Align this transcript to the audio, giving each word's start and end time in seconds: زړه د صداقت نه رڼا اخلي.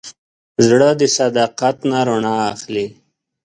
زړه 0.67 0.89
د 0.99 1.01
صداقت 1.17 1.77
نه 1.89 1.99
رڼا 2.07 2.35
اخلي. 2.53 2.87